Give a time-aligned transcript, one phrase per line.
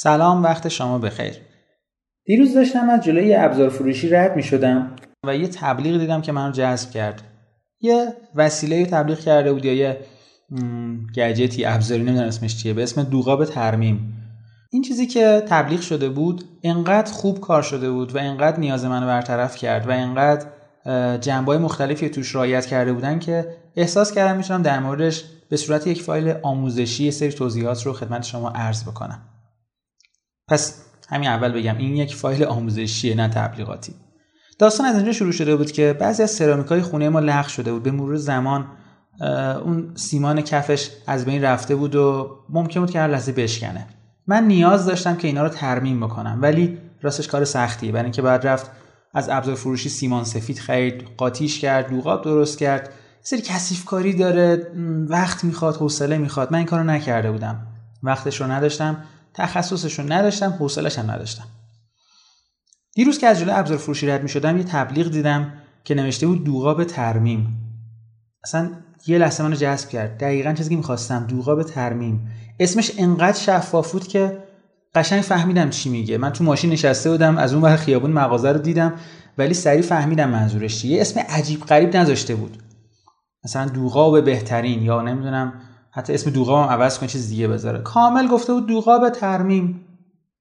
[0.00, 1.34] سلام وقت شما بخیر.
[2.24, 6.52] دیروز داشتم از جلوی ابزار فروشی رد می شدم و یه تبلیغ دیدم که منو
[6.52, 7.22] جذب کرد.
[7.80, 10.00] یه وسیله تبلیغ کرده بود یا یه
[11.16, 14.14] گجتی ابزاری نمی‌دونم اسمش چیه به اسم دوغاب ترمیم.
[14.70, 19.06] این چیزی که تبلیغ شده بود انقدر خوب کار شده بود و انقدر نیاز منو
[19.06, 20.46] برطرف کرد و انقدر
[21.16, 26.02] جنبای مختلفی توش رایت کرده بودن که احساس کردم می‌تونم در موردش به صورت یک
[26.02, 29.20] فایل آموزشی یه سری توضیحات رو خدمت شما عرض بکنم.
[30.48, 33.94] پس همین اول بگم این یک فایل آموزشیه نه تبلیغاتی.
[34.58, 37.82] داستان از اینجا شروع شده بود که بعضی از سرامیکای خونه ما لغ شده بود.
[37.82, 38.66] به مرور زمان
[39.64, 43.86] اون سیمان کفش از بین رفته بود و ممکن بود که هر لحظه بشکنه.
[44.26, 47.92] من نیاز داشتم که اینا رو ترمیم بکنم ولی راستش کار سختیه.
[47.92, 48.70] برای اینکه بعد رفت
[49.14, 52.92] از ابزار فروشی سیمان سفید خرید قاطیش کرد دوغاب درست کرد.
[53.22, 54.66] سری کثیف کاری داره
[55.08, 56.52] وقت می‌خواد حوصله می‌خواد.
[56.52, 57.66] من این کارو نکرده بودم.
[58.02, 58.96] وقتش رو نداشتم.
[59.34, 61.44] تخصصش رو نداشتم حوصلش هم نداشتم.
[62.94, 65.52] دیروز که از جلوی ابزار فروشی رد می‌شدم یه تبلیغ دیدم
[65.84, 67.58] که نوشته بود دوغاب ترمیم.
[68.44, 68.70] اصلا
[69.06, 70.18] یه لحظه منو جذب کرد.
[70.18, 72.30] دقیقا چیزی که می‌خواستم دوغاب ترمیم.
[72.60, 74.38] اسمش انقدر شفاف بود که
[74.94, 76.18] قشنگ فهمیدم چی میگه.
[76.18, 78.94] من تو ماشین نشسته بودم از اون ور خیابون مغازه رو دیدم
[79.38, 81.00] ولی سریع فهمیدم منظورش چیه.
[81.00, 82.62] اسم عجیب غریب نذاشته بود.
[83.44, 85.52] مثلا دوغاب بهترین یا نمی‌دونم
[85.90, 87.78] حتی اسم دوغاب هم عوض کنه چیز دیگه بذاره.
[87.78, 89.84] کامل گفته بود دوغاب ترمیم.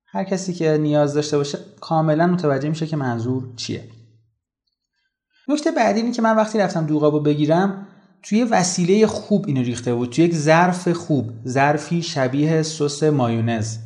[0.08, 3.84] هر کسی که نیاز داشته باشه کاملا متوجه میشه که منظور چیه.
[5.48, 7.88] نکته بعدی اینه که من وقتی رفتم دوغابو بگیرم
[8.24, 10.10] توی وسیله خوب اینو ریخته بود.
[10.10, 13.78] توی یک ظرف خوب ظرفی شبیه سس مایونز.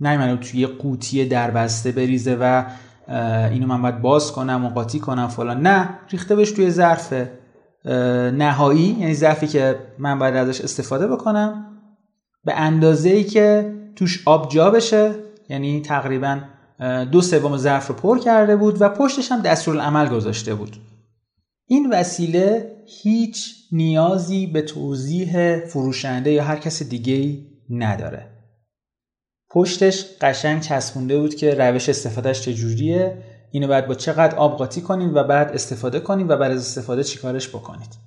[0.00, 2.64] نه منو توی قوطی دربسته بریزه و
[3.50, 5.60] اینو من باید باز کنم و قاطی کنم فلان.
[5.60, 7.14] نه ریخته بهش توی ظرف
[7.84, 11.64] نهایی یعنی ظرفی که من باید ازش استفاده بکنم
[12.44, 15.14] به اندازه ای که توش آب جا بشه
[15.48, 16.40] یعنی تقریبا
[17.12, 20.76] دو سوم ظرف رو پر کرده بود و پشتش هم دستورالعمل گذاشته بود.
[21.66, 28.26] این وسیله هیچ نیازی به توضیح فروشنده یا هر کس دیگه ای نداره.
[29.50, 33.22] پشتش قشنگ چسبونده بود که روش استفادهش چجوریه.
[33.50, 37.04] اینو باید با چقدر آب قاطی کنید و بعد استفاده کنید و بعد از استفاده
[37.04, 37.98] چیکارش بکنید.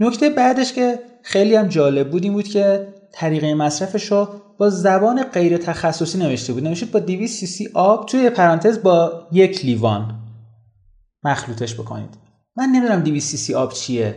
[0.00, 5.22] نکته بعدش که خیلی هم جالب بود این بود که طریقه مصرفش رو با زبان
[5.22, 6.64] غیر تخصصی نوشته بود.
[6.64, 10.14] نوشته با 200 سی سی آب توی پرانتز با یک لیوان
[11.24, 12.14] مخلوطش بکنید.
[12.56, 14.14] من نمی‌دونم 200 سی سی آب چیه.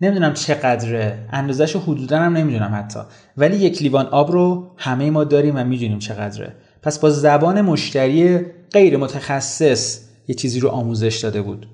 [0.00, 1.28] نمی‌دونم چقدره.
[1.32, 3.00] اندازش حدودا هم نمی‌دونم حتی.
[3.36, 6.54] ولی یک لیوان آب رو همه ما داریم و می‌دونیم چقدره.
[6.82, 11.66] پس با زبان مشتری غیر متخصص یه چیزی رو آموزش داده بود.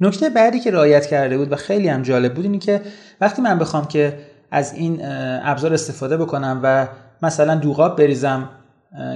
[0.00, 2.80] نکته بعدی که رعایت کرده بود و خیلی هم جالب بود اینی که
[3.20, 4.18] وقتی من بخوام که
[4.50, 5.00] از این
[5.42, 6.88] ابزار استفاده بکنم و
[7.22, 8.48] مثلا دوغاب بریزم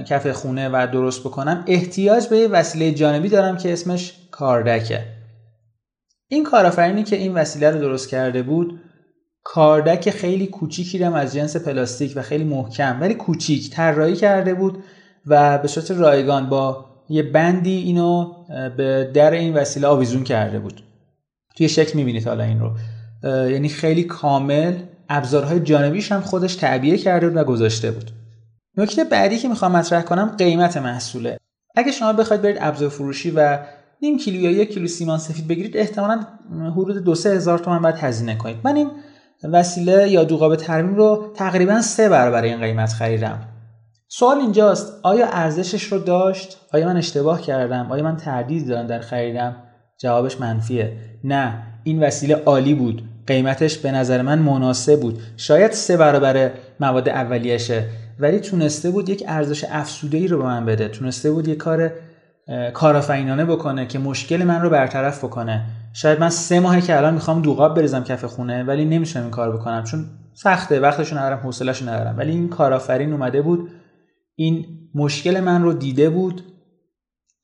[0.07, 5.03] کف خونه و درست بکنم احتیاج به یه وسیله جانبی دارم که اسمش کاردکه.
[6.27, 8.79] این کارآفرینی که این وسیله رو درست کرده بود
[9.43, 14.83] کاردک خیلی کوچیکی هم از جنس پلاستیک و خیلی محکم ولی کوچیک طراحی کرده بود
[15.25, 18.33] و به صورت رایگان با یه بندی اینو
[18.77, 20.81] به در این وسیله آویزون کرده بود.
[21.55, 22.71] توی شکل می‌بینید حالا این رو.
[23.49, 24.73] یعنی خیلی کامل
[25.09, 28.11] ابزارهای جانبیش هم خودش تعبیه کرده بود و گذاشته بود.
[28.77, 31.37] نکته بعدی که می‌خوام مطرح کنم قیمت محصوله.
[31.75, 33.59] اگه شما بخواید برید ابزار فروشی و
[34.01, 36.25] نیم کیلو یا یک کیلو سیمان سفید بگیرید احتمالا
[36.71, 38.57] حدود دو سه هزار تومن باید هزینه کنید.
[38.63, 38.89] من این
[39.43, 43.39] وسیله یا دوغاب ترمیم رو تقریبا سه برابر این قیمت خریدم.
[44.11, 48.99] سوال اینجاست آیا ارزشش رو داشت؟ آیا من اشتباه کردم؟ آیا من تردید دارم در
[48.99, 49.55] خریدم؟
[49.97, 50.93] جوابش منفیه.
[51.23, 53.03] نه این وسیله عالی بود.
[53.27, 55.19] قیمتش به نظر من مناسب بود.
[55.37, 57.85] شاید سه برابر مواد اولیشه
[58.19, 60.87] ولی تونسته بود یک ارزش افسوده ای رو به من بده.
[60.87, 61.91] تونسته بود یک کار
[62.73, 65.65] کارآفرینانه بکنه که مشکل من رو برطرف بکنه.
[65.93, 69.57] شاید من سه ماهه که الان می‌خوام دوغاب بریزم کف خونه ولی نمی‌تونم این کار
[69.57, 72.17] بکنم چون سخته وقتشو ندارم حوصله‌شو ندارم.
[72.17, 73.69] ولی این کارآفرین اومده بود
[74.39, 76.43] این مشکل من رو دیده بود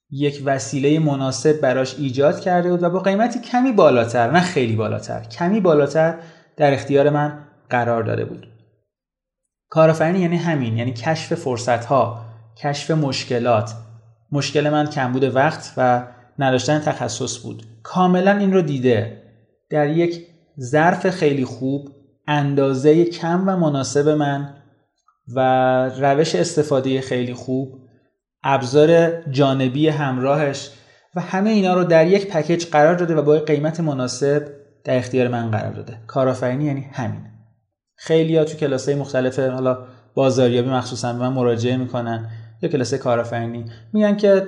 [0.10, 5.24] یک وسیله مناسب براش ایجاد کرده بود و با قیمتی کمی بالاتر نه خیلی بالاتر
[5.24, 6.20] کمی بالاتر
[6.58, 7.40] در اختیار من
[7.70, 8.48] قرار داده بود.
[9.70, 12.26] کارآفرینی یعنی همین یعنی کشف فرصت ها
[12.58, 13.74] کشف مشکلات.
[14.32, 16.08] مشکل من کمبود وقت و
[16.40, 17.64] نداشتن تخصص بود.
[17.84, 19.22] کاملا این رو دیده.
[19.70, 20.28] در یک
[20.60, 21.90] ظرف خیلی خوب
[22.28, 24.65] اندازه کم و مناسب من
[25.36, 25.40] و
[25.90, 27.80] روش استفاده خیلی خوب
[28.44, 30.72] ابزار جانبی همراهش
[31.16, 34.48] و همه اینا رو در یک پکیج قرار داده و با قیمت مناسب
[34.84, 35.98] در اختیار من قرار داده.
[36.08, 37.22] کارآفرینی یعنی همین.
[37.96, 39.78] خیلی ها تو کلاس مختلف حالا
[40.14, 42.30] بازاریابی مخصوصا به من مراجعه می‌کنن
[42.62, 44.48] یا کلاس کارآفرینی میگن که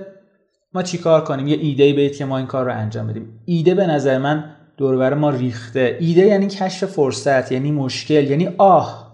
[0.73, 3.41] ما چیکار کنیم؟ یه ایده بدید که ما این کار رو انجام بدیم.
[3.45, 5.97] ایده به نظر من دوربر ما ریخته.
[5.99, 9.06] ایده یعنی کشف فرصت یعنی مشکل یعنی آه.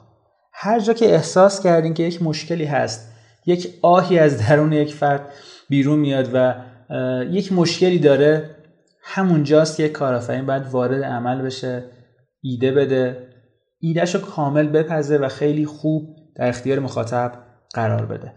[0.63, 3.11] هر جا که احساس کردین که یک مشکلی هست
[3.45, 5.33] یک آهی از درون یک فرد
[5.69, 6.55] بیرون میاد و
[7.31, 8.55] یک مشکلی داره
[9.01, 11.83] همونجاست که کارآفرین باید وارد عمل بشه
[12.41, 13.27] ایده بده
[13.79, 17.31] ایدهشو کامل بپزه و خیلی خوب در اختیار مخاطب
[17.73, 18.33] قرار بده.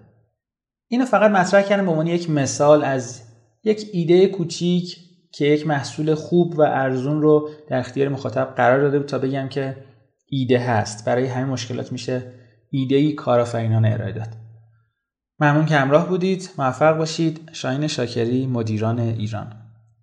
[0.89, 3.23] اینو فقط مطرح کردم به عنوان یک مثال از
[3.65, 4.97] یک ایده کوچیک
[5.33, 9.49] که یک محصول خوب و ارزون رو در اختیار مخاطب قرار داده بود تا بگم
[9.49, 9.77] که
[10.31, 11.05] ایده هست.
[11.05, 12.33] برای همین مشکلات میشه
[12.71, 14.29] ایده ای کارآفرینانه ارائه داد.
[15.41, 16.51] ممنون که همراه بودید.
[16.59, 17.51] موفق باشید.
[17.53, 19.66] شاهین شاکری مدیران ایران.